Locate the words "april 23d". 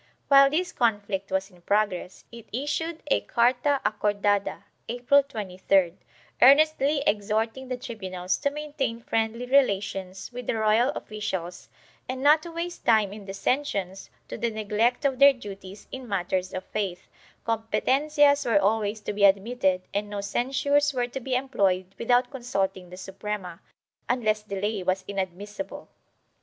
4.89-5.93